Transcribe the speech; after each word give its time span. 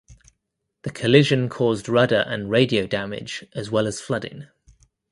The 0.81 0.89
collision 0.89 1.47
caused 1.47 1.87
rudder 1.87 2.23
and 2.25 2.49
radio 2.49 2.87
damage 2.87 3.45
as 3.53 3.69
well 3.69 3.85
as 3.85 4.01
flooding. 4.01 4.47